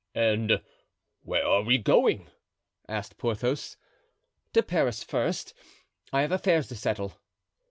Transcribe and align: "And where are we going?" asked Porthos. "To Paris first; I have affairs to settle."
"And 0.15 0.63
where 1.21 1.45
are 1.45 1.61
we 1.61 1.77
going?" 1.77 2.27
asked 2.89 3.19
Porthos. 3.19 3.77
"To 4.53 4.63
Paris 4.63 5.03
first; 5.03 5.53
I 6.11 6.21
have 6.21 6.31
affairs 6.31 6.67
to 6.69 6.75
settle." 6.75 7.21